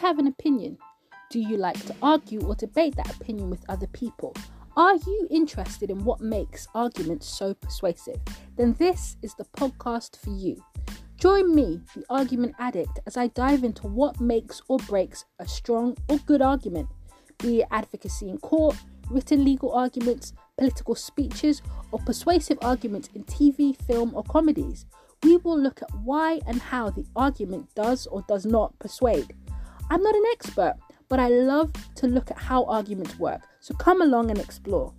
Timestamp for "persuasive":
7.52-8.20, 21.98-22.58